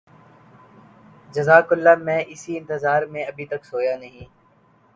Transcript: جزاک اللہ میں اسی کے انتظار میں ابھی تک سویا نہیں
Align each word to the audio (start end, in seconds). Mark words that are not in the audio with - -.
جزاک 1.33 1.73
اللہ 1.73 1.95
میں 2.03 2.19
اسی 2.27 2.53
کے 2.53 2.59
انتظار 2.59 3.01
میں 3.11 3.23
ابھی 3.25 3.45
تک 3.45 3.65
سویا 3.65 3.95
نہیں 3.97 4.25